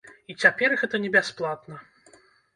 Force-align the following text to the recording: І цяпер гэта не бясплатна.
І 0.33 0.35
цяпер 0.43 0.75
гэта 0.83 1.01
не 1.03 1.11
бясплатна. 1.17 1.81